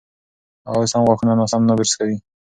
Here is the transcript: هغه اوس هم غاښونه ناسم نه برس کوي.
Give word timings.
هغه 0.67 0.77
اوس 0.81 0.91
هم 0.95 1.03
غاښونه 1.09 1.33
ناسم 1.39 1.61
نه 1.69 1.73
برس 1.77 1.91
کوي. 1.99 2.17